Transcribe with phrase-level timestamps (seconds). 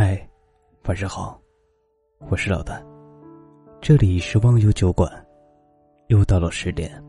[0.00, 0.16] 嗨，
[0.84, 1.36] 晚上好，
[2.30, 2.80] 我是老丹，
[3.80, 5.10] 这里是忘忧酒馆，
[6.06, 7.02] 又到了十点，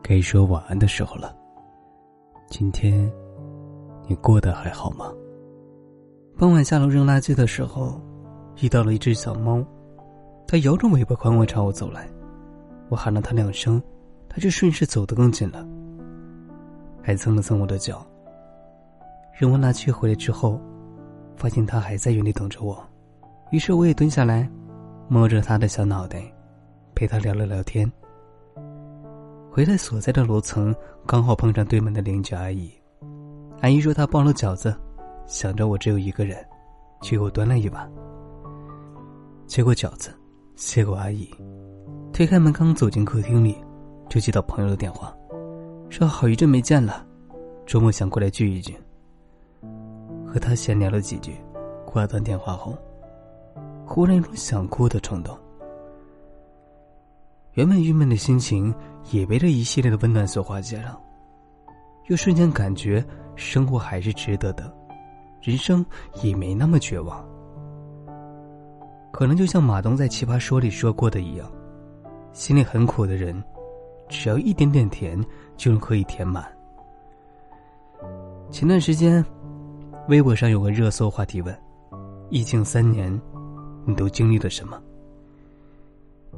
[0.00, 1.36] 该说晚安的时候了。
[2.46, 3.12] 今天
[4.06, 5.12] 你过得还好吗？
[6.38, 8.00] 傍晚下楼扔垃圾的时候，
[8.62, 9.60] 遇到了一只小猫，
[10.46, 12.08] 它摇着尾巴缓缓朝我走来，
[12.90, 13.82] 我喊了它两声，
[14.28, 15.66] 它就顺势走得更近了，
[17.02, 18.06] 还蹭了蹭我的脚。
[19.36, 20.60] 扔完垃圾回来之后。
[21.36, 22.82] 发现他还在原地等着我，
[23.50, 24.48] 于是我也蹲下来，
[25.08, 26.22] 摸着他的小脑袋，
[26.94, 27.90] 陪他聊了聊天。
[29.50, 30.74] 回来所在的楼层
[31.06, 32.72] 刚好碰上对门的邻居阿姨，
[33.60, 34.74] 阿姨说她包了饺子，
[35.26, 36.36] 想着我只有一个人，
[37.00, 37.88] 就给我端了一碗。
[39.46, 40.12] 接过饺子，
[40.56, 41.28] 谢过阿姨，
[42.12, 43.56] 推开门刚走进客厅里，
[44.08, 45.14] 就接到朋友的电话，
[45.88, 47.06] 说好一阵没见了，
[47.64, 48.76] 周末想过来聚一聚。
[50.34, 51.36] 和他闲聊了几句，
[51.86, 52.76] 挂断电话后，
[53.86, 55.38] 忽然有种想哭的冲动。
[57.52, 58.74] 原本郁闷的心情
[59.12, 61.00] 也被这一系列的温暖所化解了，
[62.08, 63.04] 又瞬间感觉
[63.36, 64.74] 生活还是值得的，
[65.40, 65.86] 人生
[66.20, 67.24] 也没那么绝望。
[69.12, 71.48] 可能就像马东在《奇葩说》里说过的一样，
[72.32, 73.40] 心里很苦的人，
[74.08, 75.16] 只要一点点甜，
[75.56, 76.44] 就能可以填满。
[78.50, 79.24] 前段时间。
[80.06, 81.58] 微博上有个热搜话题问
[82.28, 83.18] ：“疫情三年，
[83.86, 84.78] 你都经历了什么？”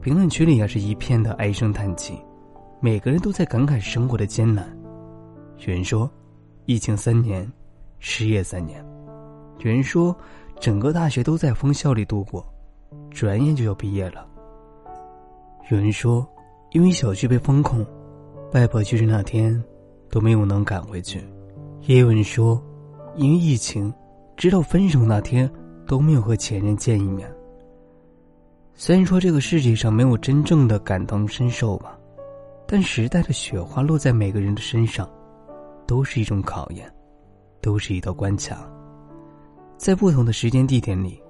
[0.00, 2.16] 评论区里也是一片的唉声叹气，
[2.80, 4.64] 每个人都在感慨生活的艰难。
[5.66, 6.08] 有人说
[6.66, 7.50] ：“疫情三年，
[7.98, 8.84] 失业三年。”
[9.58, 10.16] 有人说
[10.60, 12.46] ：“整个大学都在封校里度过，
[13.10, 14.24] 转眼就要毕业了。”
[15.68, 16.24] 有人说
[16.70, 17.84] ：“因为小区被封控，
[18.52, 19.60] 外婆去世那天
[20.08, 21.20] 都没有能赶回去。”
[21.82, 22.62] 也有人说。
[23.18, 23.92] 因为疫情，
[24.36, 25.50] 直到分手那天
[25.88, 27.28] 都没有和前任见一面。
[28.74, 31.98] 虽然说这个世界上没有真正的感同身受吧，
[32.64, 35.10] 但时代的雪花落在每个人的身上，
[35.84, 36.88] 都是一种考验，
[37.60, 38.70] 都是一道关卡。
[39.76, 41.20] 在不同的时间地点里，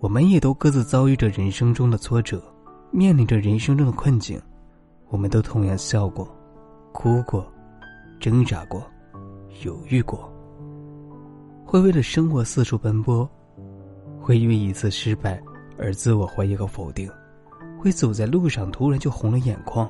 [0.00, 2.42] 我们也都各自遭遇着人生中的挫折，
[2.90, 4.40] 面临着人生中的困境，
[5.08, 6.26] 我们都同样笑过，
[6.90, 7.46] 哭过，
[8.18, 8.82] 挣扎过，
[9.62, 10.32] 犹豫过。
[11.70, 13.28] 会为了生活四处奔波，
[14.18, 15.38] 会因为一次失败
[15.76, 17.06] 而自我怀疑和否定，
[17.78, 19.86] 会走在路上突然就红了眼眶，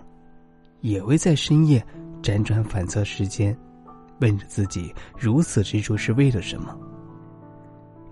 [0.81, 1.81] 也会在深夜
[2.21, 3.57] 辗转反侧时间，
[4.21, 6.77] 问着自己如此执着是为了什么。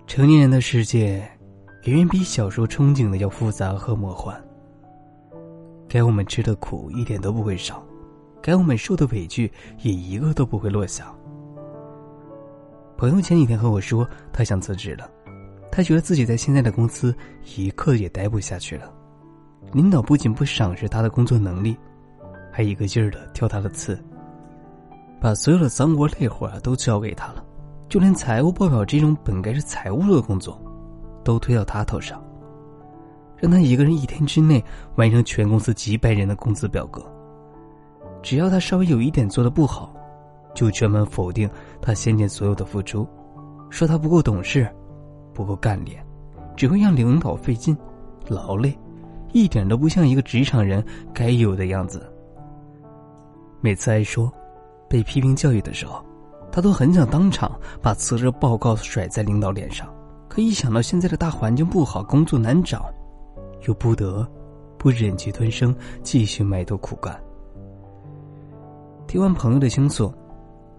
[0.07, 1.29] 成年人的世界，
[1.83, 4.41] 远远比小时候憧憬的要复杂和魔幻。
[5.89, 7.83] 该我们吃的苦一点都不会少，
[8.41, 9.51] 该我们受的委屈
[9.81, 11.13] 也一个都不会落下。
[12.97, 15.07] 朋友前几天和我说，他想辞职了，
[15.71, 17.15] 他觉得自己在现在的公司
[17.55, 18.91] 一刻也待不下去了。
[19.71, 21.77] 领导不仅不赏识他的工作能力，
[22.51, 24.03] 还一个劲儿的挑他的刺，
[25.21, 27.45] 把所有的脏活累活啊都交给他了，
[27.87, 30.59] 就连财务报表这种本该是财务的工作，
[31.23, 32.19] 都推到他头上，
[33.37, 34.63] 让他一个人一天之内
[34.95, 37.05] 完成全公司几百人的工资表格。
[38.23, 39.93] 只要他稍微有一点做的不好。
[40.57, 41.47] 就全盘否定
[41.79, 43.07] 他先前所有的付出，
[43.69, 44.67] 说他不够懂事，
[45.31, 46.03] 不够干练，
[46.55, 47.77] 只会让领导费劲、
[48.27, 48.75] 劳累，
[49.33, 52.11] 一点都不像一个职场人该有的样子。
[53.61, 54.33] 每次挨说、
[54.89, 56.03] 被批评教育的时候，
[56.51, 59.87] 他都很想当场把辞职报告甩在领导脸上，
[60.27, 62.91] 可一想到现在的大环境不好、工作难找，
[63.67, 64.27] 又不得
[64.75, 67.15] 不忍气吞声，继续埋头苦干。
[69.05, 70.11] 听完朋友的倾诉。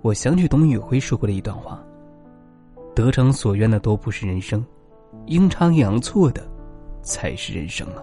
[0.01, 1.83] 我想起董宇辉说过的一段话
[2.95, 4.65] ：“得偿所愿的都不是人生，
[5.27, 6.47] 阴差阳错的
[7.03, 8.03] 才是人生啊！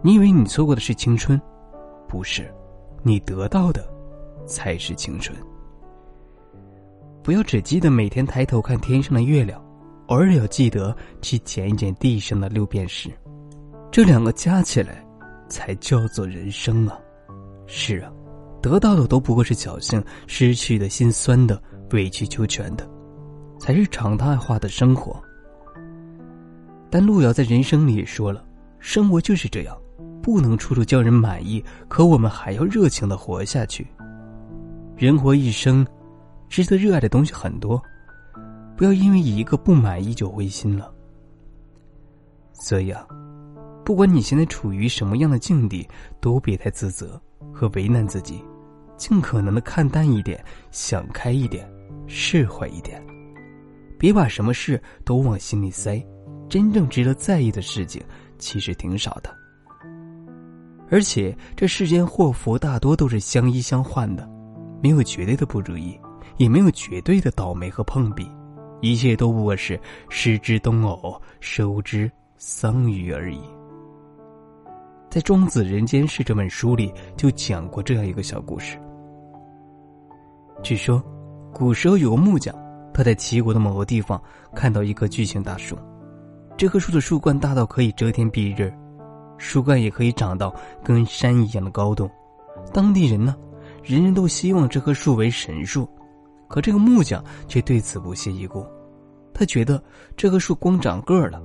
[0.00, 1.40] 你以为你错过的是青春，
[2.06, 2.48] 不是，
[3.02, 3.84] 你得到的
[4.46, 5.36] 才是青春。
[7.22, 9.60] 不要只记得每天抬头看天上的月亮，
[10.06, 13.10] 偶尔要记得去捡一捡地上的六便士，
[13.90, 15.04] 这两个加起来，
[15.48, 16.96] 才叫做人生啊！
[17.66, 18.12] 是啊。”
[18.64, 22.88] 得到的都不过是侥幸，失去的心酸的，委曲求全的，
[23.58, 25.22] 才是常态化的生活。
[26.88, 28.42] 但路遥在人生里也说了，
[28.78, 29.76] 生活就是这样，
[30.22, 33.86] 不能处处叫人满意，可我们还要热情的活下去。
[34.96, 35.86] 人活一生，
[36.48, 37.78] 值得热爱的东西很多，
[38.78, 40.90] 不要因为一个不满意就灰心了。
[42.54, 43.06] 所以啊，
[43.84, 45.86] 不管你现在处于什么样的境地，
[46.18, 47.20] 都别太自责
[47.52, 48.42] 和为难自己。
[48.96, 51.68] 尽可能的看淡一点，想开一点，
[52.06, 53.02] 释怀一点，
[53.98, 56.04] 别把什么事都往心里塞，
[56.48, 58.02] 真正值得在意的事情
[58.38, 59.34] 其实挺少的。
[60.90, 64.28] 而且这世间祸福大多都是相依相换的，
[64.82, 65.98] 没有绝对的不如意，
[66.36, 68.30] 也没有绝对的倒霉和碰壁，
[68.80, 73.40] 一切都不过是失之东偶，收之桑榆而已。
[75.10, 78.76] 在《庄子人间世》这本书里就讲过这样一个小故事。
[80.64, 80.98] 据说，
[81.52, 82.54] 古时候有个木匠。
[82.94, 84.20] 他在齐国的某个地方
[84.54, 85.76] 看到一棵巨型大树，
[86.56, 88.72] 这棵树的树冠大到可以遮天蔽日，
[89.36, 92.08] 树干也可以长到跟山一样的高度。
[92.72, 93.36] 当地人呢，
[93.82, 95.86] 人人都希望这棵树为神树，
[96.48, 98.64] 可这个木匠却对此不屑一顾。
[99.34, 99.82] 他觉得
[100.16, 101.42] 这棵树光长个了，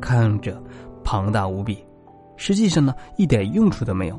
[0.00, 0.62] 看着
[1.04, 1.84] 庞大无比，
[2.38, 4.18] 实际上呢一点用处都没有，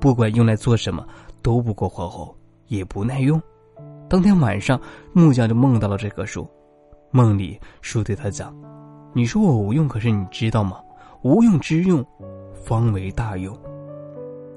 [0.00, 1.06] 不管用来做什么
[1.40, 2.34] 都不够火候，
[2.66, 3.40] 也不耐用。
[4.12, 4.78] 当天晚上，
[5.14, 6.46] 木匠就梦到了这棵树。
[7.12, 8.54] 梦里，树对他讲
[9.16, 10.82] ：“你说我无用，可是你知道吗？
[11.22, 12.04] 无用之用，
[12.52, 13.58] 方为大用。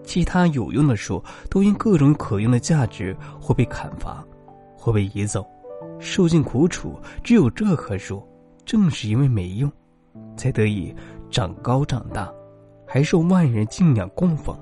[0.03, 4.21] 其他有用的树都因各种可用的价值，或被砍伐，
[4.77, 5.47] 或被移走，
[5.99, 6.99] 受尽苦楚。
[7.23, 8.21] 只有这棵树，
[8.65, 9.71] 正是因为没用，
[10.35, 10.93] 才得以
[11.31, 12.29] 长高长大，
[12.85, 14.53] 还受万人敬仰供奉。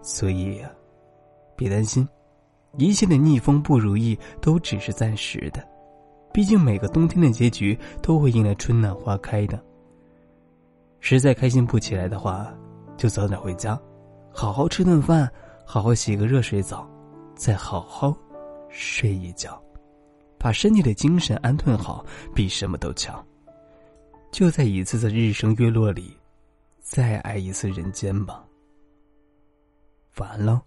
[0.00, 0.62] 所以，
[1.56, 2.08] 别担心。”
[2.76, 5.66] 一切的逆风不如意都只是暂时的，
[6.32, 9.60] 毕竟每个冬天的结局都会迎来春暖花开的。
[11.00, 12.52] 实在开心不起来的话，
[12.96, 13.80] 就早点回家，
[14.30, 15.30] 好好吃顿饭，
[15.64, 16.88] 好好洗个热水澡，
[17.34, 18.14] 再好好
[18.68, 19.60] 睡一觉，
[20.38, 22.04] 把身体的精神安顿好，
[22.34, 23.24] 比什么都强。
[24.30, 26.14] 就在一次次日升月落里，
[26.80, 28.44] 再爱一次人间吧。
[30.18, 30.62] 完了。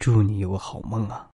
[0.00, 1.30] 祝你有个好梦啊！